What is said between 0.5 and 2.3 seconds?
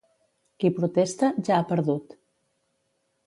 Qui protesta, ja ha perdut.